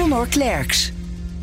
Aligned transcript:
Conor 0.00 0.28
Klerks. 0.28 0.92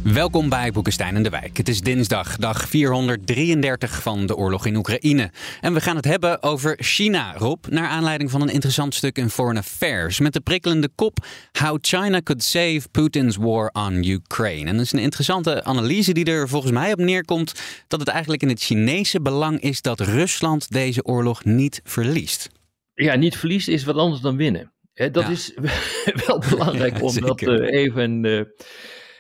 Welkom 0.04 0.50
bij 0.50 0.72
Boekenstein 0.72 1.16
en 1.16 1.24
de 1.24 1.30
Wijk. 1.30 1.58
Het 1.58 1.70
is 1.70 1.82
dinsdag, 1.82 2.38
dag 2.38 2.70
433 2.70 4.02
van 4.02 4.26
de 4.26 4.36
oorlog 4.36 4.66
in 4.66 4.76
Oekraïne. 4.76 5.32
En 5.62 5.74
we 5.74 5.82
gaan 5.82 5.96
het 5.96 6.06
hebben 6.06 6.44
over 6.44 6.78
China, 6.80 7.34
Rob. 7.36 7.66
Naar 7.70 7.88
aanleiding 7.88 8.32
van 8.32 8.42
een 8.42 8.50
interessant 8.50 8.96
stuk 8.96 9.18
in 9.18 9.30
Foreign 9.30 9.60
Affairs. 9.60 10.20
Met 10.20 10.34
de 10.34 10.40
prikkelende 10.40 10.90
kop 10.96 11.26
How 11.60 11.78
China 11.82 12.22
Could 12.22 12.44
Save 12.44 12.82
Putin's 12.92 13.36
War 13.36 13.70
on 13.74 14.04
Ukraine. 14.04 14.70
En 14.70 14.76
dat 14.76 14.86
is 14.86 14.92
een 14.92 15.00
interessante 15.00 15.64
analyse 15.64 16.14
die 16.14 16.26
er 16.26 16.50
volgens 16.50 16.72
mij 16.72 16.92
op 16.92 17.00
neerkomt... 17.00 17.62
dat 17.88 18.00
het 18.00 18.10
eigenlijk 18.10 18.42
in 18.42 18.50
het 18.50 18.62
Chinese 18.62 19.22
belang 19.22 19.60
is 19.60 19.82
dat 19.82 20.00
Rusland 20.00 20.72
deze 20.72 21.04
oorlog 21.04 21.44
niet 21.44 21.82
verliest. 21.84 22.50
Ja, 22.94 23.16
niet 23.16 23.38
verliest 23.38 23.68
is 23.68 23.84
wat 23.84 23.96
anders 23.96 24.22
dan 24.22 24.36
winnen. 24.36 24.72
Dat 25.12 25.30
is 25.30 25.54
wel 26.26 26.44
belangrijk 26.50 27.02
om 27.02 27.20
dat 27.20 27.42
uh, 27.42 27.72
even... 27.72 28.24
Uh, 28.24 28.42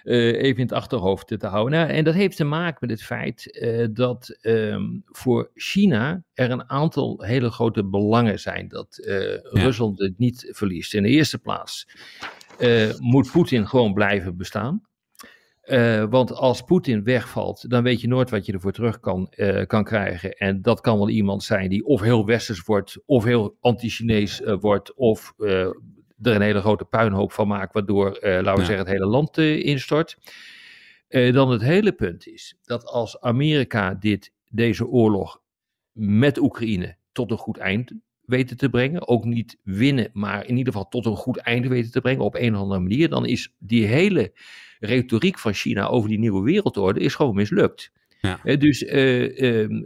uh, 0.03 0.27
even 0.27 0.55
in 0.55 0.61
het 0.61 0.71
achterhoofd 0.71 1.27
te 1.27 1.47
houden. 1.47 1.79
Nou, 1.79 1.91
en 1.91 2.03
dat 2.03 2.13
heeft 2.13 2.37
te 2.37 2.43
maken 2.43 2.77
met 2.79 2.89
het 2.89 3.03
feit 3.03 3.67
dat 3.91 4.37
um, 4.41 5.03
voor 5.05 5.51
China 5.53 6.23
er 6.33 6.51
een 6.51 6.69
aantal 6.69 7.23
hele 7.23 7.49
grote 7.49 7.85
belangen 7.85 8.39
zijn 8.39 8.67
dat 8.67 9.01
ja. 9.05 9.39
Rusland 9.61 9.99
het 9.99 10.17
niet 10.17 10.47
verliest. 10.51 10.93
In 10.93 11.03
de 11.03 11.09
eerste 11.09 11.37
plaats 11.37 11.87
moet 12.99 13.31
Poetin 13.31 13.67
gewoon 13.67 13.93
blijven 13.93 14.37
bestaan. 14.37 14.87
Want 16.09 16.33
als 16.33 16.61
Poetin 16.61 17.03
wegvalt, 17.03 17.69
dan 17.69 17.83
weet 17.83 18.01
je 18.01 18.07
nooit 18.07 18.29
wat 18.29 18.45
je 18.45 18.53
ervoor 18.53 18.71
terug 18.71 18.99
kan, 18.99 19.33
kan 19.67 19.83
krijgen. 19.83 20.31
En 20.31 20.61
dat 20.61 20.81
kan 20.81 20.97
wel 20.97 21.09
iemand 21.09 21.43
zijn 21.43 21.69
die 21.69 21.85
of 21.85 22.01
heel 22.01 22.25
westers 22.25 22.61
wordt, 22.61 22.97
of 23.05 23.23
heel 23.23 23.57
anti-Chinees 23.59 24.41
wordt, 24.59 24.93
of 24.93 25.33
er 25.37 25.75
een 26.35 26.41
hele 26.41 26.59
grote 26.59 26.85
puinhoop 26.85 27.31
van 27.31 27.47
maakt, 27.47 27.73
waardoor, 27.73 28.17
laten 28.21 28.41
we 28.41 28.41
ja. 28.41 28.55
zeggen, 28.55 28.77
het 28.77 28.87
hele 28.87 29.05
land 29.05 29.37
instort. 29.37 30.17
Dan 31.07 31.51
het 31.51 31.61
hele 31.61 31.91
punt 31.91 32.27
is 32.27 32.57
dat 32.63 32.85
als 32.85 33.21
Amerika 33.21 33.93
dit, 33.93 34.33
deze 34.49 34.87
oorlog 34.87 35.41
met 35.91 36.37
Oekraïne 36.37 36.95
tot 37.11 37.31
een 37.31 37.37
goed 37.37 37.57
eind 37.57 37.93
weten 38.27 38.57
te 38.57 38.69
brengen, 38.69 39.07
ook 39.07 39.25
niet 39.25 39.57
winnen, 39.63 40.09
maar 40.13 40.45
in 40.45 40.57
ieder 40.57 40.73
geval 40.73 40.89
tot 40.89 41.05
een 41.05 41.15
goed 41.15 41.37
einde 41.37 41.67
weten 41.67 41.91
te 41.91 42.01
brengen 42.01 42.23
op 42.23 42.35
een 42.35 42.55
of 42.55 42.61
andere 42.61 42.81
manier, 42.81 43.09
dan 43.09 43.25
is 43.25 43.53
die 43.59 43.85
hele 43.85 44.33
retoriek 44.79 45.39
van 45.39 45.53
China 45.53 45.87
over 45.87 46.09
die 46.09 46.19
nieuwe 46.19 46.43
wereldorde 46.43 46.99
is 46.99 47.15
gewoon 47.15 47.35
mislukt. 47.35 47.91
Ja. 48.21 48.55
dus 48.55 48.83
ehm, 48.85 49.81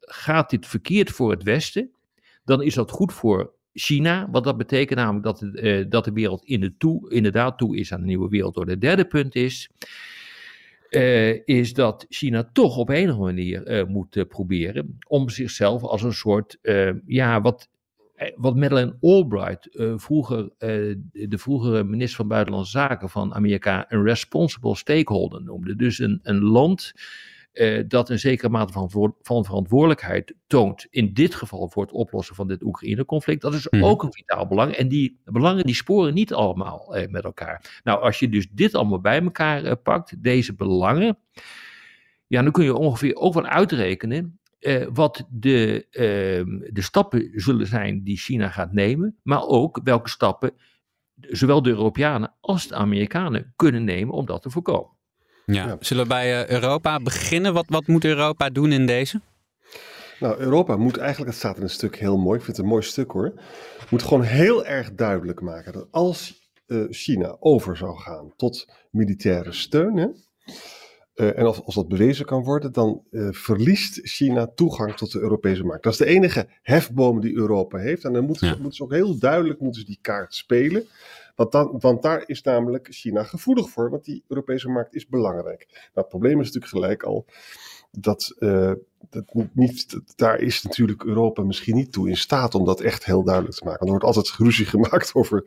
gaat 0.00 0.50
dit 0.50 0.66
verkeerd 0.66 1.10
voor 1.10 1.30
het 1.30 1.42
Westen, 1.42 1.90
dan 2.44 2.62
is 2.62 2.74
dat 2.74 2.90
goed 2.90 3.12
voor 3.12 3.52
China, 3.72 4.28
wat 4.30 4.44
dat 4.44 4.56
betekent 4.56 4.98
namelijk 4.98 5.24
dat, 5.24 5.42
uh, 5.42 5.84
dat 5.88 6.04
de 6.04 6.12
wereld 6.12 6.44
in 6.44 6.60
de 6.60 6.76
toe, 6.76 7.10
inderdaad 7.10 7.58
toe 7.58 7.76
is 7.76 7.92
aan 7.92 8.00
een 8.00 8.06
nieuwe 8.06 8.28
wereldorde. 8.28 8.70
Het 8.70 8.80
derde 8.80 9.04
punt 9.04 9.34
is, 9.34 9.70
uh, 10.90 11.46
is 11.46 11.72
dat 11.72 12.06
China 12.08 12.50
toch 12.52 12.76
op 12.76 12.88
een 12.88 13.10
of 13.10 13.14
andere 13.14 13.32
manier 13.32 13.78
uh, 13.78 13.84
moet 13.86 14.24
proberen 14.28 14.98
om 15.06 15.28
zichzelf 15.28 15.82
als 15.82 16.02
een 16.02 16.12
soort, 16.12 16.58
ja, 17.06 17.40
wat, 17.40 17.68
wat 18.36 18.56
Madeleine 18.56 18.96
Albright, 19.00 19.68
vroeger, 19.96 20.50
de 21.12 21.38
vroegere 21.38 21.84
minister 21.84 22.16
van 22.16 22.28
Buitenlandse 22.28 22.70
Zaken 22.70 23.08
van 23.08 23.34
Amerika, 23.34 23.84
een 23.88 24.02
responsible 24.02 24.76
stakeholder 24.76 25.42
noemde. 25.42 25.76
Dus 25.76 25.98
een, 25.98 26.20
een 26.22 26.42
land 26.42 26.92
uh, 27.58 27.84
dat 27.88 28.10
een 28.10 28.18
zekere 28.18 28.48
mate 28.48 28.72
van, 28.72 29.14
van, 29.22 29.44
verantwoordelijkheid 29.44 30.34
toont. 30.46 30.86
In 30.90 31.12
dit 31.12 31.34
geval 31.34 31.68
voor 31.68 31.82
het 31.82 31.92
oplossen 31.92 32.34
van 32.34 32.48
dit 32.48 32.62
Oekraïne-conflict. 32.62 33.40
Dat 33.40 33.54
is 33.54 33.66
mm. 33.70 33.84
ook 33.84 34.02
een 34.02 34.12
vitaal 34.12 34.46
belang. 34.46 34.72
En 34.72 34.88
die 34.88 35.20
belangen 35.24 35.64
die 35.64 35.74
sporen 35.74 36.14
niet 36.14 36.32
allemaal 36.32 36.94
met 37.08 37.24
elkaar. 37.24 37.80
Nou, 37.84 38.00
als 38.00 38.18
je 38.18 38.28
dus 38.28 38.48
dit 38.50 38.74
allemaal 38.74 39.00
bij 39.00 39.22
elkaar 39.22 39.76
pakt, 39.76 40.22
deze 40.22 40.54
belangen. 40.54 41.18
Ja, 42.26 42.42
dan 42.42 42.52
kun 42.52 42.64
je 42.64 42.74
ongeveer 42.74 43.14
ook 43.14 43.34
wel 43.34 43.46
uitrekenen. 43.46 44.38
Wat 44.92 45.26
de, 45.30 45.86
ehm, 45.90 46.72
de 46.74 46.82
stappen 46.82 47.30
zullen 47.34 47.66
zijn 47.66 48.02
die 48.02 48.16
China 48.16 48.48
gaat 48.48 48.72
nemen. 48.72 49.18
Maar 49.22 49.46
ook 49.46 49.80
welke 49.84 50.08
stappen 50.08 50.52
zowel 51.20 51.62
de 51.62 51.70
Europeanen 51.70 52.34
als 52.40 52.68
de 52.68 52.74
Amerikanen 52.74 53.52
kunnen 53.56 53.84
nemen 53.84 54.14
om 54.14 54.26
dat 54.26 54.42
te 54.42 54.50
voorkomen. 54.50 54.96
Ja. 55.46 55.76
Zullen 55.80 56.02
we 56.02 56.08
bij 56.08 56.42
uh, 56.42 56.48
Europa 56.48 57.00
beginnen? 57.00 57.52
Wat, 57.52 57.64
wat 57.68 57.86
moet 57.86 58.04
Europa 58.04 58.50
doen 58.50 58.72
in 58.72 58.86
deze? 58.86 59.20
Nou, 60.20 60.38
Europa 60.38 60.76
moet 60.76 60.96
eigenlijk, 60.96 61.30
het 61.30 61.38
staat 61.38 61.56
in 61.56 61.62
een 61.62 61.70
stuk 61.70 61.96
heel 61.96 62.16
mooi, 62.16 62.38
ik 62.38 62.44
vind 62.44 62.56
het 62.56 62.66
een 62.66 62.72
mooi 62.72 62.82
stuk 62.82 63.10
hoor, 63.10 63.40
moet 63.90 64.02
gewoon 64.02 64.22
heel 64.22 64.64
erg 64.64 64.94
duidelijk 64.94 65.40
maken 65.40 65.72
dat 65.72 65.88
als 65.90 66.50
uh, 66.66 66.86
China 66.90 67.36
over 67.40 67.76
zou 67.76 67.98
gaan 67.98 68.32
tot 68.36 68.68
militaire 68.90 69.52
steun, 69.52 69.96
hè, 69.96 70.06
uh, 71.20 71.38
en 71.38 71.46
als, 71.46 71.64
als 71.64 71.74
dat 71.74 71.88
bewezen 71.88 72.24
kan 72.24 72.42
worden, 72.42 72.72
dan 72.72 73.02
uh, 73.10 73.28
verliest 73.30 74.00
China 74.02 74.46
toegang 74.54 74.96
tot 74.96 75.12
de 75.12 75.20
Europese 75.20 75.64
markt. 75.64 75.82
Dat 75.82 75.92
is 75.92 75.98
de 75.98 76.06
enige 76.06 76.48
hefboom 76.62 77.20
die 77.20 77.36
Europa 77.36 77.78
heeft. 77.78 78.04
En 78.04 78.12
dan 78.12 78.24
moeten 78.24 78.46
ze, 78.46 78.52
ja. 78.52 78.60
moeten 78.60 78.76
ze 78.76 78.82
ook 78.82 78.92
heel 78.92 79.18
duidelijk 79.18 79.60
moeten 79.60 79.80
ze 79.80 79.86
die 79.86 79.98
kaart 80.00 80.34
spelen. 80.34 80.86
Want, 81.34 81.52
dan, 81.52 81.76
want 81.80 82.02
daar 82.02 82.22
is 82.26 82.42
namelijk 82.42 82.86
China 82.90 83.22
gevoelig 83.22 83.70
voor, 83.70 83.90
want 83.90 84.04
die 84.04 84.24
Europese 84.28 84.68
markt 84.68 84.94
is 84.94 85.06
belangrijk. 85.06 85.66
Nou, 85.70 85.88
het 85.92 86.08
probleem 86.08 86.40
is 86.40 86.46
natuurlijk 86.46 86.72
gelijk 86.72 87.02
al 87.02 87.26
dat, 87.90 88.34
uh, 88.38 88.72
dat 89.10 89.34
niet, 89.52 90.00
daar 90.16 90.40
is 90.40 90.62
natuurlijk 90.62 91.04
Europa 91.04 91.42
misschien 91.42 91.74
niet 91.74 91.92
toe 91.92 92.08
in 92.08 92.16
staat 92.16 92.54
om 92.54 92.64
dat 92.64 92.80
echt 92.80 93.04
heel 93.04 93.24
duidelijk 93.24 93.56
te 93.56 93.64
maken. 93.64 93.80
Er 93.80 93.90
wordt 93.90 94.04
altijd 94.04 94.30
ruzie 94.30 94.66
gemaakt 94.76 95.14
over, 95.14 95.44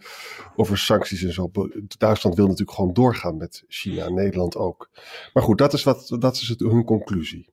over 0.55 0.77
sancties 0.77 1.23
en 1.23 1.33
zo. 1.33 1.51
Duitsland 1.97 2.35
wil 2.35 2.47
natuurlijk 2.47 2.77
gewoon 2.77 2.93
doorgaan 2.93 3.37
met 3.37 3.63
China, 3.67 4.09
Nederland 4.09 4.55
ook. 4.55 4.89
Maar 5.33 5.43
goed, 5.43 5.57
dat 5.57 5.73
is, 5.73 5.83
wat, 5.83 6.15
dat 6.19 6.35
is 6.35 6.47
het, 6.47 6.59
hun 6.59 6.83
conclusie. 6.83 7.49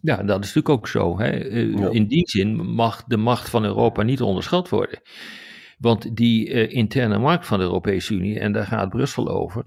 Ja, 0.00 0.16
dat 0.16 0.44
is 0.44 0.54
natuurlijk 0.54 0.68
ook 0.68 0.88
zo. 0.88 1.18
Hè. 1.18 1.30
Ja. 1.30 1.90
In 1.90 2.06
die 2.06 2.28
zin 2.28 2.56
mag 2.74 3.04
de 3.04 3.16
macht 3.16 3.48
van 3.48 3.64
Europa 3.64 4.02
niet 4.02 4.20
onderschat 4.20 4.68
worden. 4.68 5.00
Want 5.78 6.16
die 6.16 6.48
uh, 6.48 6.72
interne 6.72 7.18
markt 7.18 7.46
van 7.46 7.58
de 7.58 7.64
Europese 7.64 8.14
Unie, 8.14 8.38
en 8.38 8.52
daar 8.52 8.66
gaat 8.66 8.88
Brussel 8.88 9.28
over, 9.28 9.66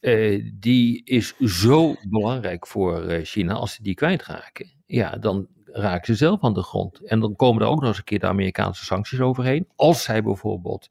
uh, 0.00 0.50
die 0.54 1.04
is 1.04 1.36
zo 1.36 1.94
belangrijk 2.08 2.66
voor 2.66 3.10
uh, 3.10 3.24
China. 3.24 3.52
Als 3.54 3.74
ze 3.74 3.82
die 3.82 3.94
kwijtraken, 3.94 4.70
ja, 4.86 5.16
dan 5.16 5.48
raken 5.64 6.06
ze 6.06 6.14
zelf 6.14 6.42
aan 6.42 6.54
de 6.54 6.62
grond. 6.62 7.04
En 7.04 7.20
dan 7.20 7.36
komen 7.36 7.62
er 7.62 7.68
ook 7.68 7.80
nog 7.80 7.88
eens 7.88 7.98
een 7.98 8.04
keer 8.04 8.18
de 8.18 8.26
Amerikaanse 8.26 8.84
sancties 8.84 9.20
overheen. 9.20 9.68
Als 9.76 10.02
zij 10.02 10.22
bijvoorbeeld 10.22 10.88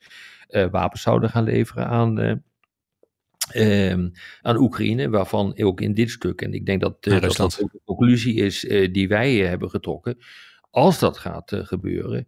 wapens 0.71 1.01
zouden 1.01 1.29
gaan 1.29 1.43
leveren 1.43 1.87
aan. 1.87 2.41
Um, 3.55 4.11
aan 4.41 4.57
Oekraïne, 4.57 5.09
waarvan 5.09 5.59
ook 5.59 5.81
in 5.81 5.93
dit 5.93 6.09
stuk, 6.09 6.41
en 6.41 6.53
ik 6.53 6.65
denk 6.65 6.81
dat 6.81 7.05
uh, 7.05 7.21
dat, 7.21 7.35
dat 7.35 7.59
ook 7.63 7.71
de 7.71 7.81
conclusie 7.85 8.35
is 8.35 8.63
uh, 8.63 8.93
die 8.93 9.07
wij 9.07 9.41
uh, 9.41 9.47
hebben 9.47 9.69
getrokken, 9.69 10.17
als 10.69 10.99
dat 10.99 11.17
gaat 11.17 11.51
gebeuren, 11.55 12.27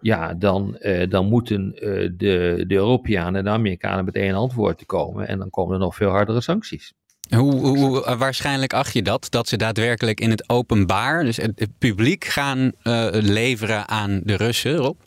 ja, 0.00 0.34
dan, 0.34 0.76
uh, 0.80 1.08
dan 1.08 1.26
moeten 1.26 1.72
uh, 1.74 1.80
de, 2.16 2.64
de 2.66 2.74
Europeanen 2.74 3.34
en 3.34 3.44
de 3.44 3.50
Amerikanen 3.50 4.04
met 4.04 4.14
één 4.14 4.34
antwoord 4.34 4.86
komen. 4.86 5.28
En 5.28 5.38
dan 5.38 5.50
komen 5.50 5.74
er 5.74 5.80
nog 5.80 5.94
veel 5.94 6.10
hardere 6.10 6.40
sancties. 6.40 6.92
Hoe, 7.36 7.54
hoe 7.54 8.06
uh, 8.06 8.18
waarschijnlijk 8.18 8.72
acht 8.72 8.92
je 8.92 9.02
dat? 9.02 9.26
Dat 9.30 9.48
ze 9.48 9.56
daadwerkelijk 9.56 10.20
in 10.20 10.30
het 10.30 10.48
openbaar, 10.48 11.24
dus 11.24 11.36
het, 11.36 11.58
het 11.58 11.78
publiek, 11.78 12.24
gaan 12.24 12.72
leveren 13.12 13.88
aan 13.88 14.20
de 14.24 14.36
Russen, 14.36 14.76
Rob? 14.76 15.00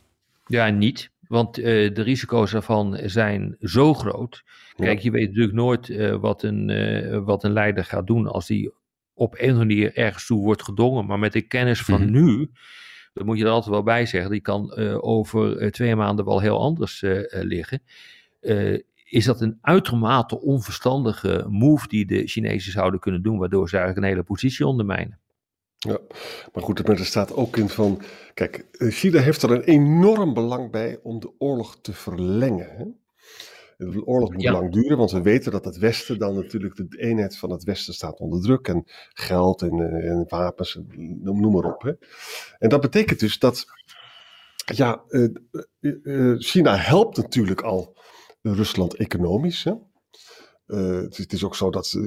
Ja, 0.46 0.70
niet. 0.70 1.12
Want 1.28 1.56
de 1.56 1.92
risico's 2.02 2.52
daarvan 2.52 3.00
zijn 3.04 3.56
zo 3.60 3.94
groot. 3.94 4.44
Kijk, 4.76 5.00
je 5.00 5.12
weet 5.12 5.28
natuurlijk 5.28 5.54
nooit 5.54 6.12
wat, 6.20 6.44
een, 6.44 7.24
wat 7.26 7.44
een 7.44 7.54
leider 7.54 7.86
gaat 7.86 8.08
doen 8.08 8.28
als 8.28 8.48
hij 8.48 8.72
op 9.14 9.34
een 9.34 9.40
of 9.40 9.50
andere 9.50 9.66
manier 9.66 9.96
ergens 9.96 10.26
toe 10.26 10.44
wordt 10.44 10.64
gedongen. 10.64 11.06
Maar 11.06 11.20
met 11.20 11.34
de 11.34 11.42
kennis 11.42 11.82
van 11.82 12.02
mm 12.02 12.08
-hmm. 12.08 12.26
nu 12.26 12.52
dat 13.14 13.26
moet 13.26 13.38
je 13.38 13.44
er 13.44 13.50
altijd 13.50 13.72
wel 13.72 13.84
bij 13.84 14.06
zeggen, 14.06 14.32
die 14.32 14.42
kan 14.42 14.74
uh, 14.76 14.98
over 15.04 15.62
uh, 15.62 15.70
twee 15.70 15.96
maanden 15.96 16.26
wel 16.26 16.40
heel 16.40 16.60
anders 16.60 17.02
uh, 17.02 17.22
liggen. 17.30 17.82
is 19.06 19.26
dat 19.26 19.42
een 19.42 19.58
uitermate 19.62 20.42
onverstandige 20.42 21.46
move 21.50 21.88
die 21.88 22.06
de 22.06 22.28
Chinezen 22.28 22.72
zouden 22.72 23.00
kunnen 23.00 23.24
doen, 23.24 23.38
waardoor 23.38 23.70
ze 23.70 23.78
eigenlijk 23.78 24.06
een 24.06 24.12
hele 24.14 24.28
positie 24.28 24.68
ondermijnen. 24.68 25.20
Ja, 25.78 26.00
maar 26.54 26.64
goed, 26.64 26.88
er 26.88 27.06
staat 27.06 27.34
ook 27.34 27.58
in 27.58 27.70
van, 27.70 28.02
kijk, 28.34 28.66
China 28.72 29.20
heeft 29.20 29.42
er 29.42 29.52
een 29.52 29.64
enorm 29.64 30.34
belang 30.34 30.72
bij 30.72 31.00
om 31.04 31.20
de 31.20 31.32
oorlog 31.38 31.78
te 31.82 31.94
verlengen. 31.94 32.70
Hè? 32.78 32.86
De 33.92 34.06
oorlog 34.06 34.32
moet 34.32 34.44
lang 34.44 34.72
duren, 34.72 34.98
want 34.98 35.12
we 35.12 35.22
weten 35.22 35.52
dat 35.52 35.66
het 35.66 35.78
Westen 35.78 36.20
dan 36.20 36.36
natuurlijk 36.36 36.76
de 36.76 36.98
eenheid 36.98 37.38
van 37.38 37.52
het 37.52 37.64
Westen 37.64 37.94
staat 37.94 38.20
onder 38.20 38.42
druk 38.42 38.68
en 38.68 38.84
geld 39.14 39.62
en, 39.62 39.72
eh, 39.72 40.10
en 40.12 40.26
wapens, 40.28 40.80
noem, 40.96 41.52
maar 41.52 41.74
op. 41.74 41.82
Hè. 41.82 41.92
En 42.60 42.70
dat 42.70 42.82
betekent 42.82 43.20
dus 43.20 43.40
dat, 43.40 43.66
ja, 44.66 45.04
China 46.38 46.76
helpt 46.76 47.18
natuurlijk 47.18 47.62
al 47.62 47.98
Rusland 48.42 48.96
economisch. 48.96 49.64
Hè. 49.64 49.74
Uh, 50.68 51.02
het, 51.02 51.34
is 51.34 51.44
ook 51.44 51.56
zo 51.56 51.70
dat 51.70 51.98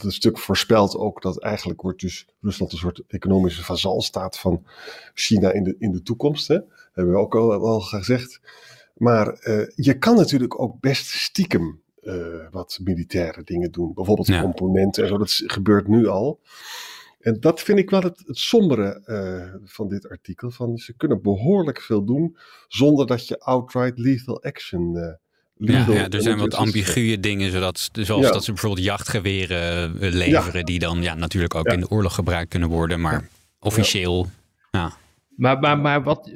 het 0.00 0.12
stuk 0.12 0.38
voorspelt 0.38 0.96
ook 0.96 1.22
dat 1.22 1.40
eigenlijk 1.40 1.82
wordt 1.82 2.00
dus 2.00 2.28
Rusland 2.40 2.72
een 2.72 2.78
soort 2.78 3.02
economische 3.06 3.64
vazalstaat 3.64 4.38
van 4.38 4.66
China 5.14 5.52
in 5.52 5.62
de, 5.62 5.76
in 5.78 5.92
de 5.92 6.02
toekomst. 6.02 6.48
Hè? 6.48 6.58
Hebben 6.92 7.14
we 7.14 7.20
ook 7.20 7.34
al, 7.34 7.52
al 7.52 7.80
gezegd. 7.80 8.40
Maar 8.98 9.26
uh, 9.26 9.66
je 9.74 9.98
kan 9.98 10.16
natuurlijk 10.16 10.60
ook 10.60 10.80
best 10.80 11.06
stiekem 11.06 11.80
uh, 12.02 12.14
wat 12.50 12.78
militaire 12.82 13.42
dingen 13.44 13.70
doen. 13.70 13.94
Bijvoorbeeld 13.94 14.26
ja. 14.28 14.40
componenten 14.40 15.02
en 15.02 15.08
zo. 15.08 15.18
Dat 15.18 15.42
gebeurt 15.46 15.88
nu 15.88 16.06
al. 16.06 16.40
En 17.20 17.40
dat 17.40 17.60
vind 17.60 17.78
ik 17.78 17.90
wel 17.90 18.02
het, 18.02 18.22
het 18.26 18.38
sombere 18.38 19.02
uh, 19.06 19.62
van 19.64 19.88
dit 19.88 20.08
artikel. 20.08 20.50
Van 20.50 20.78
ze 20.78 20.94
kunnen 20.96 21.22
behoorlijk 21.22 21.80
veel 21.80 22.04
doen 22.04 22.36
zonder 22.68 23.06
dat 23.06 23.28
je 23.28 23.40
outright 23.40 23.98
lethal 23.98 24.42
action 24.42 25.18
ja, 25.58 25.86
ja, 25.88 26.08
er 26.08 26.22
zijn 26.22 26.38
wat 26.38 26.54
ambiguë 26.54 27.20
dingen, 27.20 27.50
zodat, 27.50 27.90
zoals 27.92 28.26
dat 28.26 28.44
ze 28.44 28.52
bijvoorbeeld 28.52 28.84
jachtgeweren 28.84 30.00
eh, 30.00 30.12
leveren, 30.12 30.64
die 30.64 30.78
dan 30.78 31.02
ja, 31.02 31.14
natuurlijk 31.14 31.54
ook 31.54 31.66
in 31.66 31.80
de 31.80 31.90
oorlog 31.90 32.14
gebruikt 32.14 32.50
kunnen 32.50 32.68
worden, 32.68 33.00
maar 33.00 33.28
officieel. 33.60 34.26
Ja. 34.70 34.96
Maar, 35.38 35.58
maar, 35.58 35.78
maar 35.78 36.02
wat, 36.02 36.32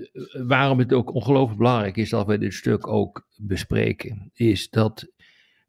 waarom 0.47 0.79
het 0.79 0.93
ook 0.93 1.15
ongelooflijk 1.15 1.59
belangrijk 1.59 1.97
is 1.97 2.11
dat 2.11 2.27
we 2.27 2.39
dit 2.39 2.55
stuk 2.55 2.87
ook 2.87 3.27
bespreken, 3.37 4.31
is 4.33 4.71
dat 4.71 5.09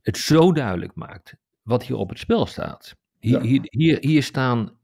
het 0.02 0.18
zo 0.18 0.52
duidelijk 0.52 0.96
maakt 0.96 1.36
wat 1.62 1.84
hier 1.84 1.96
op 1.96 2.10
het 2.10 2.20
spel 2.20 2.46
staat. 2.46 2.96
Hier, 3.20 3.42
hier, 3.42 3.62
hier, 3.64 3.98
hier 4.00 4.24
staan 4.24 4.78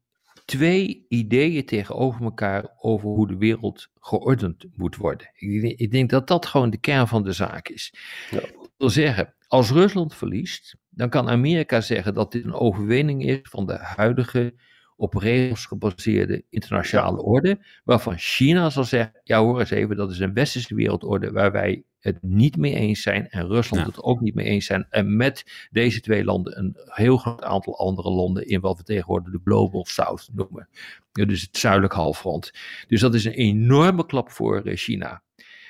twee 0.45 1.05
ideeën 1.07 1.65
tegenover 1.65 2.23
elkaar 2.23 2.73
over 2.77 3.09
hoe 3.09 3.27
de 3.27 3.37
wereld 3.37 3.89
geordend 3.99 4.65
moet 4.75 4.95
worden. 4.95 5.31
Ik, 5.33 5.79
ik 5.79 5.91
denk 5.91 6.09
dat 6.09 6.27
dat 6.27 6.45
gewoon 6.45 6.69
de 6.69 6.79
kern 6.79 7.07
van 7.07 7.23
de 7.23 7.31
zaak 7.31 7.67
is. 7.67 7.93
Ja. 8.31 8.39
Dat 8.39 8.71
wil 8.77 8.89
zeggen, 8.89 9.33
als 9.47 9.71
Rusland 9.71 10.15
verliest, 10.15 10.77
dan 10.89 11.09
kan 11.09 11.29
Amerika 11.29 11.81
zeggen 11.81 12.13
dat 12.13 12.31
dit 12.31 12.45
een 12.45 12.53
overwinning 12.53 13.25
is 13.25 13.39
van 13.41 13.65
de 13.65 13.77
huidige 13.77 14.53
op 14.99 15.13
regels 15.13 15.65
gebaseerde 15.65 16.43
internationale 16.49 17.21
orde, 17.21 17.59
waarvan 17.83 18.17
China 18.17 18.69
zal 18.69 18.83
zeggen, 18.83 19.19
ja 19.23 19.39
hoor 19.39 19.59
eens 19.59 19.69
even, 19.69 19.95
dat 19.95 20.11
is 20.11 20.19
een 20.19 20.33
westerse 20.33 20.75
wereldorde 20.75 21.31
waar 21.31 21.51
wij 21.51 21.83
het 21.99 22.17
niet 22.21 22.57
mee 22.57 22.73
eens 22.73 23.01
zijn 23.01 23.29
en 23.29 23.47
Rusland 23.47 23.85
het 23.85 24.03
ook 24.03 24.21
niet 24.21 24.35
mee 24.35 24.45
eens 24.45 24.65
zijn. 24.65 24.87
En 24.89 25.15
met 25.15 25.67
deze 25.71 26.01
twee 26.01 26.23
landen 26.23 26.57
een 26.57 26.75
heel 26.85 27.17
groot 27.17 27.43
aantal 27.43 27.77
andere 27.77 28.09
landen 28.09 28.47
in 28.47 28.59
wat 28.59 28.77
we 28.77 28.83
tegenwoordig 28.83 29.31
de 29.31 29.41
Global 29.43 29.85
South 29.85 30.29
noemen. 30.33 30.69
Dus 31.11 31.41
het 31.41 31.57
zuidelijk 31.57 31.93
halfrond. 31.93 32.51
Dus 32.87 33.01
dat 33.01 33.13
is 33.13 33.25
een 33.25 33.31
enorme 33.31 34.05
klap 34.05 34.31
voor 34.31 34.61
eh, 34.61 34.77
China. 34.77 35.21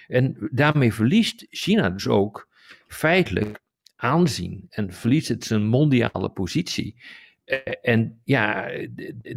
En 0.08 0.50
daarmee 0.52 0.94
verliest 0.94 1.46
China 1.50 1.90
dus 1.90 2.08
ook 2.08 2.48
feitelijk 2.88 3.60
aanzien 3.96 4.66
en 4.70 4.94
verliest 4.94 5.28
het 5.28 5.44
zijn 5.44 5.66
mondiale 5.66 6.30
positie. 6.30 6.96
Eh, 7.50 7.74
en 7.82 8.22
ja, 8.24 8.70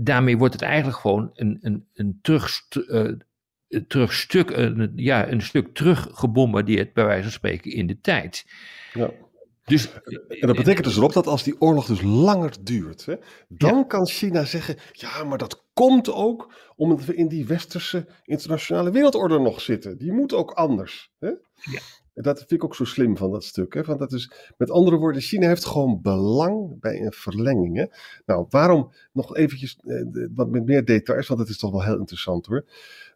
daarmee 0.00 0.38
wordt 0.38 0.54
het 0.54 0.62
eigenlijk 0.62 0.98
gewoon 0.98 1.30
een, 1.34 1.58
een, 1.60 1.86
een 1.94 2.18
terugst, 2.22 2.76
uh, 2.76 3.12
terugstuk, 3.88 4.50
een, 4.50 4.92
ja, 4.96 5.28
een 5.28 5.42
stuk 5.42 5.74
teruggebombardeerd, 5.74 6.92
bij 6.92 7.04
wijze 7.04 7.22
van 7.22 7.32
spreken, 7.32 7.72
in 7.72 7.86
de 7.86 8.00
tijd. 8.00 8.44
Ja. 8.92 9.10
Dus, 9.64 9.92
en 10.28 10.46
dat 10.46 10.56
betekent 10.56 10.84
dus 10.84 10.96
erop 10.96 11.12
dat 11.12 11.26
als 11.26 11.42
die 11.42 11.60
oorlog 11.60 11.86
dus 11.86 12.02
langer 12.02 12.56
duurt, 12.60 13.06
hè, 13.06 13.14
dan 13.48 13.86
kan 13.86 14.06
China 14.06 14.44
zeggen: 14.44 14.76
ja, 14.92 15.24
maar 15.24 15.38
dat 15.38 15.64
komt 15.72 16.12
ook 16.12 16.54
omdat 16.76 17.04
we 17.04 17.14
in 17.14 17.28
die 17.28 17.46
westerse 17.46 18.06
internationale 18.24 18.90
wereldorde 18.90 19.38
nog 19.38 19.60
zitten. 19.60 19.98
Die 19.98 20.12
moet 20.12 20.32
ook 20.32 20.50
anders. 20.50 21.12
Hè? 21.18 21.30
Ja. 21.70 21.80
Dat 22.14 22.38
vind 22.38 22.50
ik 22.50 22.64
ook 22.64 22.74
zo 22.74 22.84
slim 22.84 23.16
van 23.16 23.30
dat 23.30 23.44
stuk. 23.44 23.74
Hè? 23.74 23.82
Want 23.82 23.98
dat 23.98 24.12
is, 24.12 24.32
met 24.56 24.70
andere 24.70 24.96
woorden, 24.96 25.22
China 25.22 25.48
heeft 25.48 25.64
gewoon 25.64 26.02
belang 26.02 26.80
bij 26.80 27.00
een 27.00 27.12
verlenging. 27.12 27.76
Hè? 27.76 27.84
Nou, 28.26 28.46
waarom, 28.50 28.92
nog 29.12 29.36
eventjes 29.36 29.78
eh, 29.86 30.04
wat 30.34 30.48
met 30.48 30.64
meer 30.64 30.84
details, 30.84 31.28
want 31.28 31.40
dat 31.40 31.48
is 31.48 31.58
toch 31.58 31.70
wel 31.70 31.84
heel 31.84 31.98
interessant 31.98 32.46
hoor. 32.46 32.64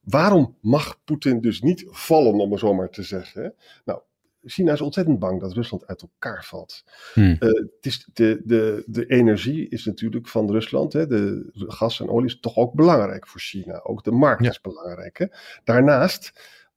Waarom 0.02 0.56
mag 0.60 1.00
Poetin 1.04 1.40
dus 1.40 1.60
niet 1.60 1.84
vallen, 1.88 2.40
om 2.40 2.50
het 2.50 2.60
zo 2.60 2.74
maar 2.74 2.90
te 2.90 3.02
zeggen? 3.02 3.42
Hè? 3.42 3.48
Nou, 3.84 4.00
China 4.46 4.72
is 4.72 4.80
ontzettend 4.80 5.18
bang 5.18 5.40
dat 5.40 5.52
Rusland 5.52 5.86
uit 5.86 6.02
elkaar 6.02 6.44
valt. 6.44 6.84
Hmm. 7.14 7.24
Uh, 7.24 7.38
het 7.38 7.86
is 7.86 8.08
de, 8.12 8.42
de, 8.44 8.84
de 8.86 9.06
energie 9.06 9.68
is 9.68 9.84
natuurlijk 9.84 10.28
van 10.28 10.50
Rusland, 10.50 10.92
hè, 10.92 11.06
de 11.06 11.50
gas 11.52 12.00
en 12.00 12.08
olie 12.08 12.28
is 12.28 12.40
toch 12.40 12.56
ook 12.56 12.74
belangrijk 12.74 13.26
voor 13.26 13.40
China. 13.40 13.80
Ook 13.82 14.04
de 14.04 14.10
markt 14.10 14.46
is 14.46 14.60
belangrijk. 14.60 15.18
Hè. 15.18 15.26
Daarnaast 15.64 16.32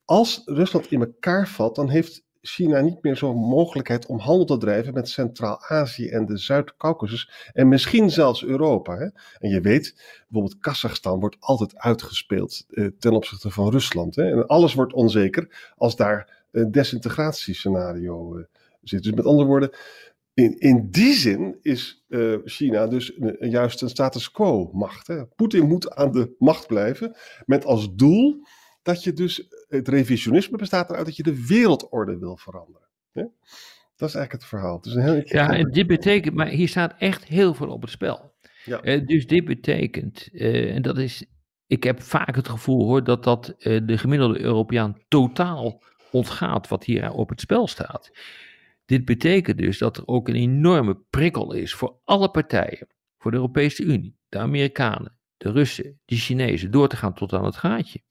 als 0.09 0.41
Rusland 0.45 0.91
in 0.91 0.99
elkaar 0.99 1.47
valt, 1.47 1.75
dan 1.75 1.89
heeft 1.89 2.23
China 2.41 2.81
niet 2.81 3.03
meer 3.03 3.15
zo'n 3.15 3.37
mogelijkheid 3.37 4.05
om 4.05 4.19
handel 4.19 4.45
te 4.45 4.57
drijven 4.57 4.93
met 4.93 5.09
Centraal-Azië 5.09 6.09
en 6.09 6.25
de 6.25 6.37
Zuid-Caucasus 6.37 7.49
en 7.53 7.67
misschien 7.67 8.11
zelfs 8.11 8.43
Europa. 8.43 8.97
Hè? 8.97 9.07
En 9.39 9.49
je 9.49 9.61
weet, 9.61 9.95
bijvoorbeeld 10.27 10.59
Kazachstan 10.59 11.19
wordt 11.19 11.35
altijd 11.39 11.77
uitgespeeld 11.77 12.65
eh, 12.69 12.87
ten 12.99 13.11
opzichte 13.11 13.49
van 13.49 13.69
Rusland. 13.69 14.15
Hè? 14.15 14.31
En 14.31 14.47
alles 14.47 14.73
wordt 14.73 14.93
onzeker 14.93 15.73
als 15.75 15.95
daar 15.95 16.45
een 16.51 16.71
desintegratiescenario 16.71 18.37
uh, 18.37 18.43
zit. 18.81 19.03
Dus 19.03 19.13
met 19.13 19.25
andere 19.25 19.47
woorden, 19.47 19.69
in, 20.33 20.59
in 20.59 20.87
die 20.91 21.13
zin 21.13 21.57
is 21.61 22.05
uh, 22.07 22.37
China 22.45 22.87
dus 22.87 23.17
juist 23.39 23.81
een 23.81 23.89
status 23.89 24.31
quo 24.31 24.69
macht. 24.73 25.35
Poetin 25.35 25.67
moet 25.67 25.95
aan 25.95 26.11
de 26.11 26.35
macht 26.37 26.67
blijven 26.67 27.15
met 27.45 27.65
als 27.65 27.95
doel 27.95 28.41
dat 28.81 29.03
je 29.03 29.13
dus, 29.13 29.47
het 29.69 29.87
revisionisme 29.87 30.57
bestaat 30.57 30.89
eruit 30.89 31.05
dat 31.05 31.15
je 31.15 31.23
de 31.23 31.45
wereldorde 31.45 32.17
wil 32.17 32.37
veranderen. 32.37 32.87
Dat 33.99 34.09
is 34.09 34.15
eigenlijk 34.15 34.31
het 34.31 34.45
verhaal. 34.45 34.75
Het 34.75 34.85
is 34.85 34.93
een 34.93 35.01
heel 35.01 35.21
ja, 35.25 35.53
en 35.53 35.71
dit 35.71 35.87
betekent, 35.87 36.35
maar 36.35 36.47
hier 36.47 36.67
staat 36.67 36.95
echt 36.97 37.25
heel 37.25 37.53
veel 37.53 37.67
op 37.67 37.81
het 37.81 37.91
spel. 37.91 38.33
Ja. 38.65 38.83
Uh, 38.83 39.05
dus 39.05 39.27
dit 39.27 39.45
betekent, 39.45 40.29
uh, 40.31 40.75
en 40.75 40.81
dat 40.81 40.97
is, 40.97 41.25
ik 41.67 41.83
heb 41.83 42.01
vaak 42.01 42.35
het 42.35 42.49
gevoel 42.49 42.85
hoor, 42.85 43.03
dat 43.03 43.23
dat 43.23 43.55
uh, 43.59 43.81
de 43.85 43.97
gemiddelde 43.97 44.39
Europeaan 44.39 44.97
totaal 45.07 45.83
ontgaat 46.11 46.67
wat 46.67 46.83
hier 46.83 47.11
op 47.11 47.29
het 47.29 47.39
spel 47.39 47.67
staat. 47.67 48.11
Dit 48.85 49.05
betekent 49.05 49.57
dus 49.57 49.77
dat 49.77 49.97
er 49.97 50.07
ook 50.07 50.27
een 50.27 50.35
enorme 50.35 50.97
prikkel 51.09 51.53
is 51.53 51.73
voor 51.73 51.99
alle 52.03 52.31
partijen, 52.31 52.87
voor 53.17 53.31
de 53.31 53.37
Europese 53.37 53.83
Unie, 53.83 54.17
de 54.29 54.37
Amerikanen, 54.37 55.17
de 55.37 55.51
Russen, 55.51 55.99
de 56.05 56.15
Chinezen, 56.15 56.71
door 56.71 56.87
te 56.87 56.95
gaan 56.95 57.13
tot 57.13 57.33
aan 57.33 57.45
het 57.45 57.55
gaatje. 57.55 58.01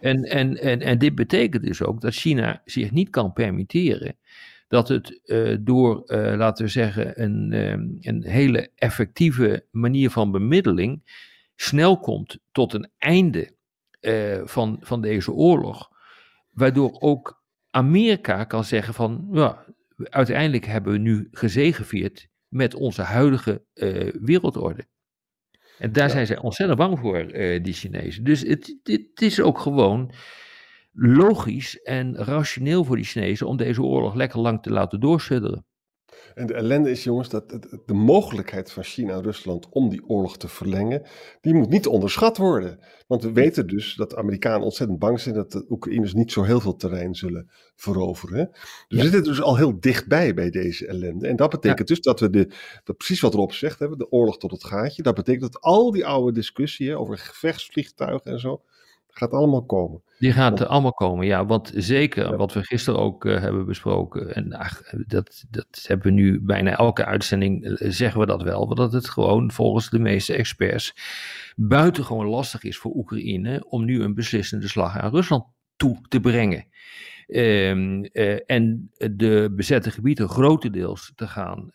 En, 0.00 0.24
en, 0.24 0.56
en, 0.56 0.80
en 0.80 0.98
dit 0.98 1.14
betekent 1.14 1.62
dus 1.62 1.82
ook 1.82 2.00
dat 2.00 2.14
China 2.14 2.62
zich 2.64 2.90
niet 2.90 3.10
kan 3.10 3.32
permitteren 3.32 4.16
dat 4.70 4.88
het 4.88 5.20
uh, 5.24 5.56
door, 5.60 6.02
uh, 6.06 6.34
laten 6.36 6.64
we 6.64 6.70
zeggen, 6.70 7.22
een, 7.22 7.52
uh, 7.52 7.70
een 8.00 8.24
hele 8.24 8.70
effectieve 8.74 9.66
manier 9.70 10.10
van 10.10 10.30
bemiddeling 10.30 11.02
snel 11.56 11.98
komt 11.98 12.38
tot 12.52 12.72
een 12.72 12.90
einde 12.98 13.58
van, 14.44 14.78
van 14.80 15.00
deze 15.00 15.32
oorlog. 15.32 15.90
Waardoor 16.50 17.00
ook 17.00 17.42
Amerika 17.70 18.44
kan 18.44 18.64
zeggen 18.64 18.94
van, 18.94 19.28
ja, 19.32 19.64
uiteindelijk 19.96 20.66
hebben 20.66 20.92
we 20.92 20.98
nu 20.98 21.28
gezegevierd 21.30 22.28
met 22.48 22.74
onze 22.74 23.02
huidige 23.02 23.64
wereldorde. 24.20 24.86
En 25.80 25.92
daar 25.92 26.10
zijn 26.10 26.26
zij 26.26 26.38
ontzettend 26.38 26.78
bang 26.78 26.98
voor, 26.98 27.34
uh, 27.34 27.62
die 27.62 27.72
Chinezen. 27.72 28.24
Dus 28.24 28.40
het, 28.40 28.76
het, 28.82 29.20
is 29.22 29.40
ook 29.40 29.58
gewoon 29.58 30.12
logisch 30.92 31.82
en 31.82 32.16
rationeel 32.16 32.84
voor 32.84 32.96
die 32.96 33.04
Chinezen 33.04 33.46
om 33.46 33.56
deze 33.56 33.82
oorlog 33.82 34.14
lekker 34.14 34.40
lang 34.40 34.62
te 34.62 34.70
laten 34.70 35.00
doorsudderen. 35.00 35.64
En 36.34 36.46
de 36.46 36.54
ellende 36.54 36.90
is, 36.90 37.04
jongens, 37.04 37.28
dat 37.28 37.50
de 37.86 37.94
mogelijkheid 37.94 38.72
van 38.72 38.82
China 38.82 39.12
en 39.12 39.22
Rusland 39.22 39.68
om 39.70 39.88
die 39.88 40.08
oorlog 40.08 40.36
te 40.36 40.48
verlengen, 40.48 41.02
die 41.40 41.54
moet 41.54 41.68
niet 41.68 41.86
onderschat 41.86 42.36
worden. 42.36 42.78
Want 43.06 43.22
we 43.22 43.32
weten 43.32 43.66
dus 43.66 43.94
dat 43.94 44.10
de 44.10 44.16
Amerikanen 44.16 44.60
ontzettend 44.60 44.98
bang 44.98 45.20
zijn 45.20 45.34
dat 45.34 45.52
de 45.52 45.66
Oekraïners 45.68 46.14
niet 46.14 46.32
zo 46.32 46.42
heel 46.42 46.60
veel 46.60 46.76
terrein 46.76 47.14
zullen 47.14 47.50
veroveren. 47.76 48.50
Dus 48.88 49.02
we 49.02 49.08
zitten 49.08 49.24
dus 49.24 49.42
al 49.42 49.56
heel 49.56 49.80
dichtbij 49.80 50.34
bij 50.34 50.50
deze 50.50 50.86
ellende. 50.86 51.26
En 51.26 51.36
dat 51.36 51.50
betekent 51.50 51.88
dus 51.88 52.00
dat 52.00 52.20
we 52.20 52.30
de, 52.30 52.50
dat 52.84 52.96
precies 52.96 53.20
wat 53.20 53.34
erop 53.34 53.52
zegt 53.52 53.78
hebben, 53.78 53.98
de 53.98 54.10
oorlog 54.10 54.38
tot 54.38 54.50
het 54.50 54.64
gaatje, 54.64 55.02
dat 55.02 55.14
betekent 55.14 55.52
dat 55.52 55.62
al 55.62 55.90
die 55.90 56.06
oude 56.06 56.32
discussieën 56.32 56.96
over 56.96 57.18
gevechtsvliegtuigen 57.18 58.30
en 58.30 58.40
zo, 58.40 58.62
gaat 59.10 59.32
allemaal 59.32 59.64
komen. 59.64 60.02
Die 60.18 60.32
gaat 60.32 60.66
allemaal 60.66 60.92
komen, 60.92 61.26
ja. 61.26 61.46
Want 61.46 61.72
zeker 61.74 62.36
wat 62.36 62.52
we 62.52 62.62
gisteren 62.62 63.00
ook 63.00 63.24
uh, 63.24 63.40
hebben 63.40 63.66
besproken, 63.66 64.34
en 64.34 64.52
ach, 64.52 64.82
dat, 65.06 65.44
dat 65.50 65.84
hebben 65.86 66.06
we 66.06 66.12
nu 66.12 66.40
bijna 66.40 66.76
elke 66.76 67.04
uitzending, 67.04 67.64
uh, 67.64 67.90
zeggen 67.90 68.20
we 68.20 68.26
dat 68.26 68.42
wel, 68.42 68.74
dat 68.74 68.92
het 68.92 69.08
gewoon 69.08 69.50
volgens 69.52 69.90
de 69.90 69.98
meeste 69.98 70.34
experts 70.34 70.94
buitengewoon 71.56 72.26
lastig 72.26 72.62
is 72.62 72.78
voor 72.78 72.94
Oekraïne 72.94 73.64
om 73.68 73.84
nu 73.84 74.02
een 74.02 74.14
beslissende 74.14 74.68
slag 74.68 74.98
aan 74.98 75.10
Rusland 75.10 75.44
toe 75.76 76.00
te 76.08 76.20
brengen. 76.20 76.66
Ehm, 77.26 78.02
en 78.46 78.90
de 78.96 79.52
bezette 79.56 79.90
gebieden 79.90 80.28
grotendeels 80.28 81.12
te 81.14 81.26
gaan 81.26 81.70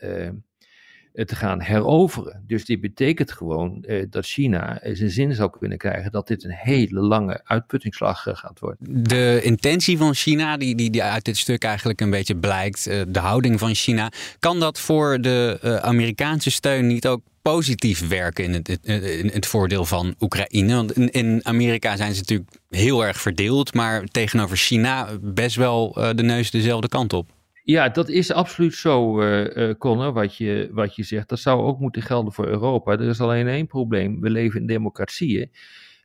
te 1.25 1.35
gaan 1.35 1.61
heroveren. 1.61 2.43
Dus 2.47 2.65
dit 2.65 2.81
betekent 2.81 3.31
gewoon 3.31 3.83
uh, 3.87 4.05
dat 4.09 4.25
China 4.25 4.79
zijn 4.83 5.09
zin 5.09 5.33
zou 5.33 5.49
kunnen 5.59 5.77
krijgen 5.77 6.11
dat 6.11 6.27
dit 6.27 6.43
een 6.43 6.55
hele 6.55 6.99
lange 6.99 7.41
uitputtingsslag 7.43 8.21
gaat 8.21 8.59
worden. 8.59 8.77
De 9.03 9.39
intentie 9.43 9.97
van 9.97 10.13
China, 10.13 10.57
die, 10.57 10.75
die, 10.75 10.89
die 10.89 11.03
uit 11.03 11.25
dit 11.25 11.37
stuk 11.37 11.63
eigenlijk 11.63 12.01
een 12.01 12.09
beetje 12.09 12.35
blijkt, 12.35 12.83
de 12.83 13.19
houding 13.19 13.59
van 13.59 13.75
China, 13.75 14.11
kan 14.39 14.59
dat 14.59 14.79
voor 14.79 15.21
de 15.21 15.79
Amerikaanse 15.81 16.51
steun 16.51 16.87
niet 16.87 17.07
ook 17.07 17.21
positief 17.41 18.07
werken 18.07 18.43
in 18.43 18.53
het, 18.53 18.79
in 19.19 19.29
het 19.33 19.45
voordeel 19.45 19.85
van 19.85 20.15
Oekraïne? 20.19 20.75
Want 20.75 20.97
in, 20.97 21.11
in, 21.11 21.39
Amerika 21.43 21.95
zijn 21.95 22.13
ze 22.13 22.19
natuurlijk 22.19 22.49
heel 22.69 23.05
erg 23.05 23.21
verdeeld, 23.21 23.73
maar 23.73 24.03
tegenover 24.03 24.57
China 24.57 25.09
best 25.21 25.55
wel 25.55 25.91
de 26.15 26.23
neus 26.23 26.51
dezelfde 26.51 26.87
kant 26.87 27.13
op. 27.13 27.34
Ja, 27.65 27.89
dat 27.89 28.09
is 28.09 28.31
absoluut 28.31 28.73
zo, 28.73 29.21
uh, 29.21 29.73
Connor, 29.77 30.13
wat 30.13 30.35
je, 30.35 30.69
wat 30.71 30.95
je 30.95 31.03
zegt. 31.03 31.29
Dat 31.29 31.39
zou 31.39 31.61
ook 31.61 31.79
moeten 31.79 32.01
gelden 32.01 32.33
voor 32.33 32.47
Europa. 32.47 32.91
Er 32.91 33.01
is 33.01 33.21
alleen 33.21 33.47
één 33.47 33.67
probleem. 33.67 34.21
We 34.21 34.29
leven 34.29 34.59
in 34.59 34.67
democratieën. 34.67 35.51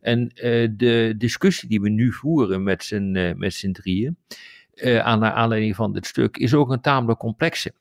En 0.00 0.20
uh, 0.34 0.68
de 0.76 1.14
discussie 1.18 1.68
die 1.68 1.80
we 1.80 1.88
nu 1.88 2.12
voeren 2.12 2.62
met 2.62 2.84
z'n, 2.84 3.34
met 3.36 3.68
drieën, 3.72 4.16
aan 5.02 5.18
naar 5.18 5.32
aanleiding 5.32 5.76
van 5.76 5.92
dit 5.92 6.06
stuk, 6.06 6.36
is 6.36 6.54
ook 6.54 6.70
een 6.70 6.80
tamelijk 6.80 7.18
complexe. 7.18 7.72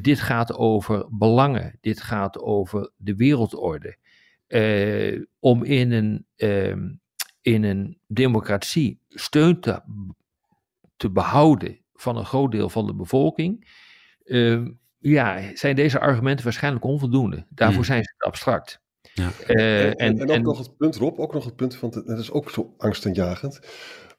dit 0.00 0.20
gaat 0.20 0.54
over 0.54 1.06
belangen. 1.10 1.78
Dit 1.80 2.00
gaat 2.00 2.38
over 2.38 2.90
de 2.96 3.16
wereldorde. 3.16 3.96
om 5.38 5.64
in 5.64 5.92
een, 5.92 6.26
ehm, 6.36 6.88
in 7.40 7.62
een 7.62 7.98
democratie 8.06 8.98
steun 9.08 9.60
te, 9.60 9.82
te 10.96 11.10
behouden 11.10 11.81
van 12.02 12.16
een 12.16 12.26
groot 12.26 12.50
deel 12.50 12.68
van 12.68 12.86
de 12.86 12.94
bevolking, 12.94 13.68
uh, 14.24 14.66
ja, 14.98 15.50
zijn 15.54 15.76
deze 15.76 15.98
argumenten 16.00 16.44
waarschijnlijk 16.44 16.84
onvoldoende. 16.84 17.46
Daarvoor 17.48 17.76
hmm. 17.76 17.84
zijn 17.84 18.04
ze 18.04 18.14
abstract. 18.18 18.80
Ja. 19.14 19.30
Uh, 19.48 19.86
en, 19.86 19.96
en, 19.96 20.18
en, 20.18 20.30
ook 20.30 20.44
nog 20.44 20.58
het 20.58 20.76
punt, 20.76 20.96
Rob, 20.96 21.20
ook 21.20 21.32
nog 21.32 21.44
het 21.44 21.56
punt, 21.56 21.80
want 21.80 21.94
dat 22.06 22.18
is 22.18 22.30
ook 22.30 22.50
zo 22.50 22.74
angstaanjagend. 22.76 23.60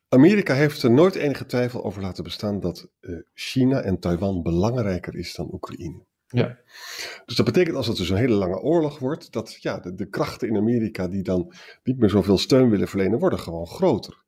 Amerika 0.10 0.54
heeft 0.54 0.84
er 0.84 0.92
nooit 0.92 1.16
enige 1.16 1.46
twijfel 1.46 1.84
over 1.84 2.02
laten 2.02 2.24
bestaan 2.24 2.60
dat 2.60 2.90
uh, 3.02 3.20
China 3.34 3.82
en 3.82 4.00
Taiwan 4.00 4.42
belangrijker 4.42 5.16
is 5.16 5.36
dan 5.36 5.54
Oekraïne. 5.54 6.06
Ja. 6.28 6.58
Dus 7.26 7.36
dat 7.36 7.46
betekent 7.46 7.76
als 7.76 7.88
het 7.88 7.98
dus 7.98 8.10
een 8.10 8.18
hele 8.18 8.36
lange 8.36 8.60
oorlog 8.60 9.00
wordt, 9.00 9.32
dat 9.32 9.56
ja, 9.60 9.80
de, 9.80 9.94
de 9.94 10.10
krachten 10.10 10.48
in 10.48 10.58
Amerika 10.58 11.08
die 11.08 11.24
dan 11.24 11.54
niet 11.84 12.00
meer 12.00 12.10
zoveel 12.10 12.38
steun 12.38 12.70
willen 12.70 12.88
verlenen, 12.88 13.20
worden 13.20 13.40
gewoon 13.40 13.68
groter. 13.68 14.24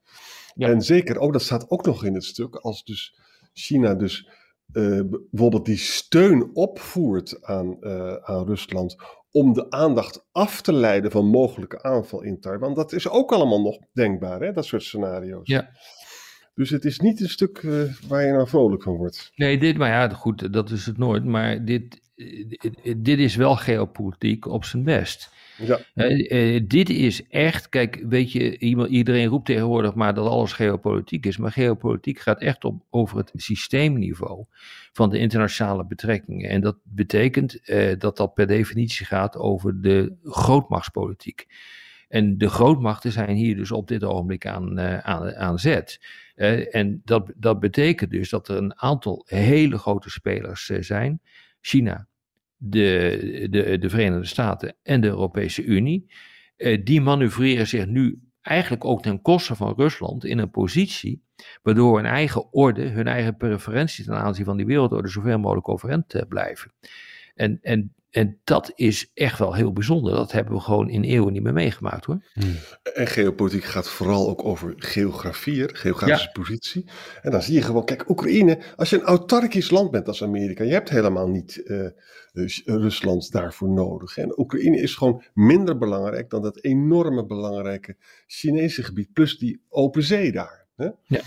Ja. 0.55 0.67
En 0.67 0.81
zeker, 0.81 1.17
ook 1.17 1.33
dat 1.33 1.41
staat 1.41 1.69
ook 1.69 1.85
nog 1.85 2.03
in 2.03 2.13
het 2.13 2.23
stuk, 2.23 2.55
als 2.55 2.83
dus 2.83 3.19
China 3.57 3.95
dus 3.95 4.29
uh, 4.71 5.01
bijvoorbeeld 5.31 5.65
die 5.65 5.77
steun 5.77 6.55
opvoert 6.55 7.43
aan, 7.43 7.77
uh, 7.79 8.15
aan 8.15 8.45
Rusland 8.45 8.95
om 9.31 9.53
de 9.53 9.69
aandacht 9.69 10.27
af 10.31 10.61
te 10.61 10.73
leiden 10.73 11.11
van 11.11 11.25
mogelijke 11.25 11.83
aanval 11.83 12.21
in 12.21 12.39
Taiwan. 12.39 12.73
Dat 12.73 12.91
is 12.91 13.09
ook 13.09 13.31
allemaal 13.31 13.61
nog 13.61 13.77
denkbaar, 13.93 14.41
hè? 14.41 14.51
dat 14.51 14.65
soort 14.65 14.83
scenario's. 14.83 15.47
Ja. 15.47 15.69
Dus 16.55 16.69
het 16.69 16.85
is 16.85 16.99
niet 16.99 17.21
een 17.21 17.29
stuk 17.29 17.61
uh, 17.61 17.81
waar 18.07 18.25
je 18.25 18.31
nou 18.31 18.47
vrolijk 18.47 18.83
van 18.83 18.95
wordt. 18.95 19.31
Nee, 19.35 19.57
dit, 19.57 19.77
maar 19.77 19.89
ja, 19.89 20.09
goed, 20.09 20.53
dat 20.53 20.69
is 20.69 20.85
het 20.85 20.97
nooit. 20.97 21.23
Maar 21.23 21.65
dit, 21.65 22.01
dit 22.97 23.19
is 23.19 23.35
wel 23.35 23.55
geopolitiek 23.55 24.45
op 24.45 24.65
zijn 24.65 24.83
best. 24.83 25.33
Ja. 25.57 25.79
Uh, 25.95 26.61
dit 26.67 26.89
is 26.89 27.27
echt, 27.27 27.69
kijk, 27.69 28.03
weet 28.09 28.31
je, 28.31 28.57
iedereen 28.87 29.27
roept 29.27 29.45
tegenwoordig 29.45 29.93
maar 29.93 30.13
dat 30.13 30.27
alles 30.27 30.53
geopolitiek 30.53 31.25
is. 31.25 31.37
Maar 31.37 31.51
geopolitiek 31.51 32.19
gaat 32.19 32.41
echt 32.41 32.63
op, 32.63 32.83
over 32.89 33.17
het 33.17 33.31
systeemniveau 33.33 34.45
van 34.93 35.09
de 35.09 35.17
internationale 35.17 35.85
betrekkingen. 35.85 36.49
En 36.49 36.61
dat 36.61 36.77
betekent 36.83 37.69
uh, 37.69 37.93
dat 37.97 38.17
dat 38.17 38.33
per 38.33 38.47
definitie 38.47 39.05
gaat 39.05 39.37
over 39.37 39.81
de 39.81 40.13
grootmachtspolitiek. 40.23 41.47
En 42.07 42.37
de 42.37 42.49
grootmachten 42.49 43.11
zijn 43.11 43.35
hier 43.35 43.55
dus 43.55 43.71
op 43.71 43.87
dit 43.87 44.03
ogenblik 44.03 44.47
aan, 44.47 44.79
uh, 44.79 44.97
aan, 44.97 45.35
aan 45.35 45.59
zet. 45.59 45.99
en 46.71 47.01
dat, 47.03 47.31
dat 47.35 47.59
betekent 47.59 48.11
dus 48.11 48.29
dat 48.29 48.47
er 48.47 48.57
een 48.57 48.79
aantal 48.79 49.23
hele 49.27 49.77
grote 49.77 50.09
spelers 50.09 50.65
zijn. 50.65 51.21
China, 51.61 52.07
de, 52.57 53.47
de, 53.49 53.77
de 53.77 53.89
Verenigde 53.89 54.25
Staten 54.25 54.75
en 54.83 55.01
de 55.01 55.07
Europese 55.07 55.63
Unie, 55.63 56.11
eh, 56.57 56.83
die 56.83 57.01
manoeuvreren 57.01 57.67
zich 57.67 57.85
nu 57.85 58.19
eigenlijk 58.41 58.85
ook 58.85 59.01
ten 59.01 59.21
koste 59.21 59.55
van 59.55 59.73
Rusland 59.77 60.25
in 60.25 60.37
een 60.37 60.49
positie 60.49 61.23
waardoor 61.63 61.95
hun 61.95 62.05
eigen 62.05 62.53
orde, 62.53 62.87
hun 62.87 63.07
eigen 63.07 63.37
preferenties 63.37 64.05
ten 64.05 64.15
aanzien 64.15 64.45
van 64.45 64.57
die 64.57 64.65
wereldorde 64.65 65.07
zoveel 65.07 65.39
mogelijk 65.39 65.69
overeind 65.69 66.13
eh, 66.13 66.21
blijven. 66.27 66.71
En, 67.35 67.59
en 67.61 67.93
en 68.15 68.39
dat 68.43 68.71
is 68.75 69.11
echt 69.13 69.39
wel 69.39 69.53
heel 69.53 69.73
bijzonder. 69.73 70.13
Dat 70.13 70.31
hebben 70.31 70.53
we 70.53 70.59
gewoon 70.59 70.89
in 70.89 71.03
eeuwen 71.03 71.33
niet 71.33 71.43
meer 71.43 71.53
meegemaakt 71.53 72.05
hoor. 72.05 72.25
Hmm. 72.33 72.55
En 72.93 73.07
geopolitiek 73.07 73.63
gaat 73.63 73.89
vooral 73.89 74.29
ook 74.29 74.45
over 74.45 74.73
geografie, 74.77 75.75
geografische 75.75 76.31
positie. 76.31 76.85
En 77.21 77.31
dan 77.31 77.41
zie 77.41 77.53
je 77.53 77.61
gewoon, 77.61 77.85
kijk, 77.85 78.09
Oekraïne, 78.09 78.59
als 78.75 78.89
je 78.89 78.95
een 78.95 79.05
autarkisch 79.05 79.69
land 79.69 79.91
bent 79.91 80.07
als 80.07 80.23
Amerika, 80.23 80.63
je 80.63 80.71
hebt 80.71 80.89
helemaal 80.89 81.27
niet 81.27 81.61
uh, 81.65 81.87
Rusland 82.65 83.31
daarvoor 83.31 83.69
nodig. 83.69 84.17
En 84.17 84.39
Oekraïne 84.39 84.81
is 84.81 84.95
gewoon 84.95 85.23
minder 85.33 85.77
belangrijk 85.77 86.29
dan 86.29 86.41
dat 86.41 86.63
enorme 86.63 87.25
belangrijke 87.25 87.95
Chinese 88.27 88.83
gebied, 88.83 89.13
plus 89.13 89.37
die 89.37 89.61
open 89.69 90.03
zee 90.03 90.31
daar. 90.31 90.65
Hè? 90.75 90.89
Ja. 91.03 91.21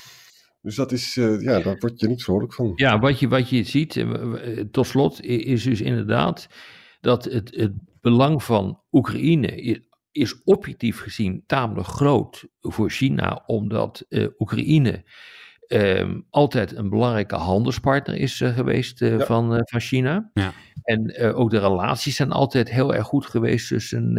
Dus 0.63 0.75
dat 0.75 0.93
is, 0.93 1.17
uh, 1.17 1.41
ja, 1.41 1.61
daar 1.61 1.77
word 1.79 2.01
je 2.01 2.09
niet 2.09 2.25
vrolijk 2.25 2.55
van. 2.55 2.73
Ja, 2.75 2.99
wat 2.99 3.21
je, 3.21 3.29
wat 3.29 3.49
je 3.49 3.63
ziet, 3.63 4.05
tot 4.71 4.87
slot, 4.87 5.23
is 5.25 5.63
dus 5.63 5.81
inderdaad 5.81 6.49
dat 7.01 7.25
het, 7.25 7.55
het 7.57 7.73
belang 8.01 8.43
van 8.43 8.81
Oekraïne 8.93 9.83
is 10.13 10.43
objectief 10.43 11.01
gezien 11.01 11.43
tamelijk 11.47 11.87
groot 11.87 12.47
voor 12.61 12.91
China, 12.91 13.43
omdat 13.47 14.07
uh, 14.09 14.27
Oekraïne 14.39 15.05
um, 15.69 16.27
altijd 16.31 16.77
een 16.77 16.89
belangrijke 16.89 17.37
handelspartner 17.37 18.17
is 18.17 18.41
uh, 18.41 18.55
geweest 18.55 19.01
uh, 19.01 19.21
van, 19.21 19.61
van 19.65 19.81
China. 19.81 20.31
Ja. 20.35 20.53
En 20.83 21.35
ook 21.35 21.51
de 21.51 21.59
relaties 21.59 22.17
zijn 22.17 22.33
altijd 22.33 22.71
heel 22.71 22.95
erg 22.95 23.07
goed 23.07 23.27
geweest 23.27 23.69
tussen, 23.69 24.15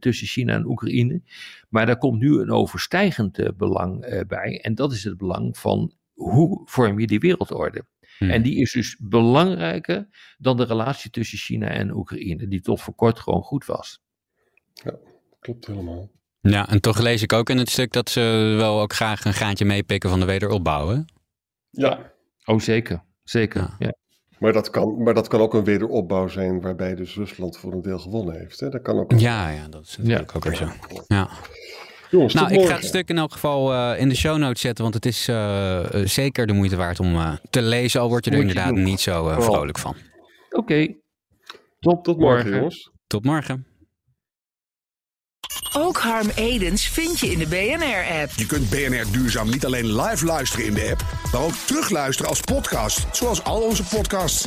tussen 0.00 0.26
China 0.26 0.54
en 0.54 0.66
Oekraïne. 0.66 1.22
Maar 1.68 1.86
daar 1.86 1.98
komt 1.98 2.20
nu 2.20 2.40
een 2.40 2.50
overstijgend 2.50 3.56
belang 3.56 4.24
bij. 4.26 4.60
En 4.62 4.74
dat 4.74 4.92
is 4.92 5.04
het 5.04 5.16
belang 5.16 5.58
van 5.58 5.92
hoe 6.14 6.62
vorm 6.64 7.00
je 7.00 7.06
die 7.06 7.20
wereldorde. 7.20 7.84
Hmm. 8.18 8.30
En 8.30 8.42
die 8.42 8.56
is 8.56 8.72
dus 8.72 8.96
belangrijker 9.00 10.08
dan 10.38 10.56
de 10.56 10.64
relatie 10.64 11.10
tussen 11.10 11.38
China 11.38 11.68
en 11.68 11.90
Oekraïne, 11.94 12.48
die 12.48 12.60
tot 12.60 12.80
voor 12.80 12.94
kort 12.94 13.18
gewoon 13.18 13.42
goed 13.42 13.64
was. 13.64 14.00
Ja, 14.72 14.94
klopt 15.40 15.66
helemaal. 15.66 16.10
Ja, 16.40 16.68
en 16.68 16.80
toch 16.80 16.98
lees 16.98 17.22
ik 17.22 17.32
ook 17.32 17.50
in 17.50 17.58
het 17.58 17.70
stuk 17.70 17.92
dat 17.92 18.10
ze 18.10 18.54
wel 18.56 18.80
ook 18.80 18.92
graag 18.92 19.24
een 19.24 19.34
gaatje 19.34 19.64
meepikken 19.64 20.10
van 20.10 20.20
de 20.20 20.26
wederopbouw. 20.26 21.04
Ja. 21.70 22.12
Oh, 22.44 22.60
zeker. 22.60 23.02
Zeker. 23.24 23.76
Ja. 23.78 23.94
Maar, 24.38 24.52
dat 24.52 24.70
kan, 24.70 25.02
maar 25.02 25.14
dat 25.14 25.28
kan 25.28 25.40
ook 25.40 25.54
een 25.54 25.64
wederopbouw 25.64 26.28
zijn 26.28 26.60
waarbij 26.60 26.94
dus 26.94 27.14
Rusland 27.14 27.56
voor 27.56 27.72
een 27.72 27.82
deel 27.82 27.98
gewonnen 27.98 28.38
heeft. 28.38 28.60
Hè? 28.60 28.68
Dat 28.68 28.82
kan 28.82 28.98
ook. 28.98 29.12
Ja, 29.12 29.50
ja, 29.50 29.68
dat 29.68 29.82
is 29.82 29.96
natuurlijk 29.96 30.36
ook 30.36 30.44
weer 30.44 30.54
zo. 30.54 30.68
Ja. 31.06 31.30
Jongens, 32.10 32.34
nou, 32.34 32.52
ik 32.52 32.66
ga 32.66 32.74
het 32.74 32.84
stuk 32.84 33.08
in 33.08 33.18
elk 33.18 33.32
geval 33.32 33.72
uh, 33.72 34.00
in 34.00 34.08
de 34.08 34.14
show 34.14 34.38
notes 34.38 34.60
zetten, 34.60 34.82
want 34.82 34.94
het 34.94 35.06
is 35.06 35.28
uh, 35.28 35.80
zeker 36.04 36.46
de 36.46 36.52
moeite 36.52 36.76
waard 36.76 37.00
om 37.00 37.14
uh, 37.14 37.32
te 37.50 37.62
lezen, 37.62 38.00
al 38.00 38.08
word 38.08 38.24
je 38.24 38.30
er 38.30 38.38
inderdaad 38.38 38.74
niet 38.74 39.00
zo 39.00 39.40
vrolijk 39.40 39.78
van. 39.78 39.96
Oké, 40.50 40.58
okay. 40.58 40.96
tot, 41.78 42.04
tot 42.04 42.18
morgen. 42.18 42.54
jongens. 42.54 42.90
Tot 43.06 43.24
morgen. 43.24 43.66
Ook 45.72 45.98
Harm 45.98 46.28
Edens 46.34 46.88
vind 46.88 47.18
je 47.18 47.26
in 47.26 47.38
de 47.38 47.46
BNR-app. 47.46 48.30
Je 48.36 48.46
kunt 48.46 48.70
BNR 48.70 49.12
Duurzaam 49.12 49.50
niet 49.50 49.64
alleen 49.64 50.00
live 50.00 50.24
luisteren 50.24 50.66
in 50.66 50.74
de 50.74 50.88
app, 50.90 51.04
maar 51.32 51.42
ook 51.42 51.52
terugluisteren 51.52 52.30
als 52.30 52.40
podcast, 52.40 53.16
zoals 53.16 53.44
al 53.44 53.60
onze 53.60 53.84
podcasts. 53.84 54.46